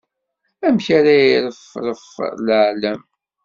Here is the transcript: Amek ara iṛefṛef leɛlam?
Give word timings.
Amek 0.67 0.87
ara 0.97 1.13
iṛefṛef 1.35 2.05
leɛlam? 2.45 3.01